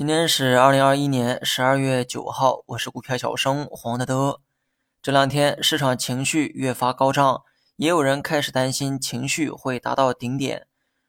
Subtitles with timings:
[0.00, 4.40] 今天是二零二一年十二月九号，我是股票小生黄德德。
[5.02, 7.42] 这两天市场情绪越发高涨，
[7.76, 10.66] 也有人开始担心情绪会达到顶点。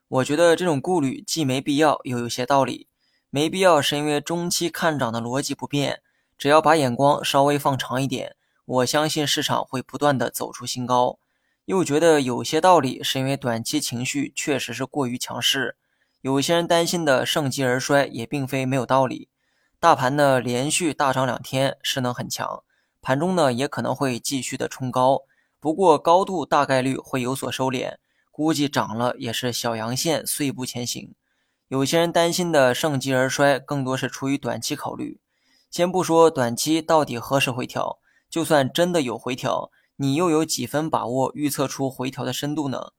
[0.09, 2.89] 我觉得这种顾虑既没必要，又有些道理。
[3.29, 6.01] 没必要是因为中期看涨的逻辑不变，
[6.37, 8.35] 只要把眼光稍微放长一点，
[8.65, 11.17] 我相信市场会不断的走出新高。
[11.63, 15.77] 又觉得有些道理是因为短期情绪确实是过于强势。
[16.21, 19.29] 有些人担心的盛极而衰也并非没有道理。
[19.79, 22.63] 大盘呢连续大涨两天，势能很强，
[23.01, 25.23] 盘中呢也可能会继续的冲高，
[25.59, 27.95] 不过高度大概率会有所收敛，
[28.29, 31.15] 估计涨了也是小阳线碎步前行。
[31.67, 35.19] 有些人担心的盛极而衰，更多是出于短期考虑。
[35.71, 37.97] 先不说短期到底何时回调，
[38.29, 42.91] 就算真的有回调，你又有几分把握预测出回调的深度呢？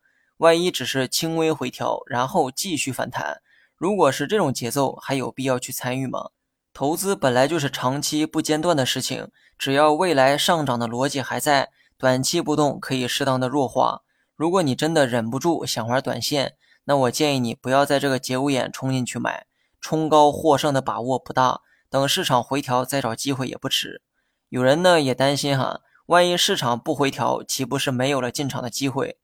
[0.43, 3.41] 万一只是轻微回调，然后继续反弹，
[3.77, 6.31] 如果是这种节奏，还有必要去参与吗？
[6.73, 14.03] 投资本来就是长期不间断的事情，只要未来上涨的逻辑还在，短期波动可以适当的弱化。
[14.35, 16.57] 如果你真的忍不住想玩短线，
[16.87, 19.47] 那我建议你不要在这个节骨眼冲进去买，
[19.81, 24.03] 冲高获胜的把握不大，等市场回调再找机会也不迟。
[24.49, 29.19] 有人呢也担心哈，万一市场不回调，岂不是没有了进场的机会？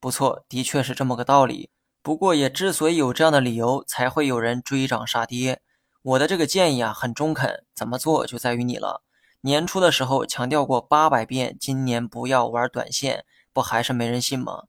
[0.00, 1.70] 不错，的确是这么个道理。
[2.02, 5.60] 不过，也之所以有这样的理由，才会有人追涨杀跌。
[6.02, 9.02] 我的这个建议啊，很中肯，怎么做就在于你了。
[9.42, 14.64] 年初的时候强调过八百遍，今年不要玩短线，不还是没人信吗？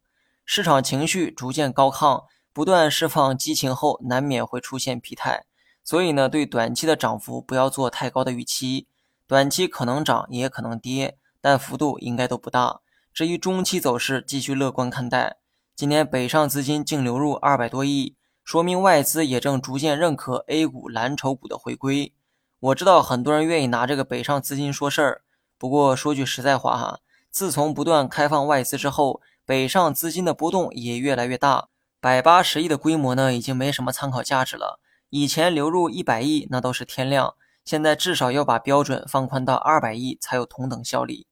[0.46, 5.46] 市场情绪逐渐高亢，不断释放激情后，难免会出现疲态。
[5.84, 8.88] 所以呢，对短期的涨幅不要做太高的预期。
[9.26, 12.82] 短期可能涨，也可能跌，但幅度应该都不大。
[13.14, 15.38] 至于中期走势，继续乐观看待。
[15.76, 22.14] 今年北上资金净流入二百多亿，说明外资也正逐渐认可 A 股蓝筹股的回归。
[22.60, 25.22] 我知道很多人愿意拿这个北上资金说事儿，
[25.58, 27.00] 不过说句实在话哈，
[27.30, 31.68] 自从不断开放外资之后，北上资金的波动也越来越大。
[32.00, 34.80] 百八十亿的规模呢，已经没什么参考价值了。
[35.10, 41.28] 以前流入一百亿那都是天量，现在至少要把标准放宽到二百亿才有同等效力。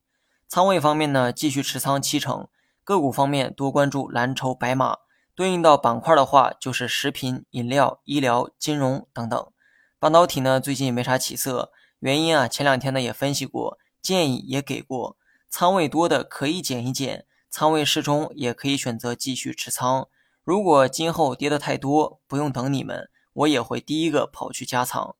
[0.49, 2.47] 仓位方面呢，继续持仓七成。
[2.83, 4.97] 个股方面多关注蓝筹白马，
[5.35, 9.51] 对应到板块的话就是食品、饮料、医疗、金融等等。
[9.99, 15.15] 半导体呢最近也没啥起色，原因啊前两天呢也分析过，建议也给过。
[15.51, 20.07] 仓位多的可以减一减，仓位适中也可以选择继续持仓。
[20.43, 25.15] 如果今后跌的太多，不用等你们，我也会第一个跑去加仓。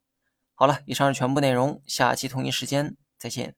[0.56, 3.54] 好了，以上是全部内容，下期同一时间再见。